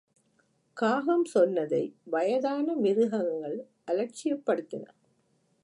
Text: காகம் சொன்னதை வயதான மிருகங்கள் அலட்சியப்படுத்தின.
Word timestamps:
காகம் 0.77 1.25
சொன்னதை 1.25 1.81
வயதான 2.05 2.75
மிருகங்கள் 2.75 3.57
அலட்சியப்படுத்தின. 3.87 4.85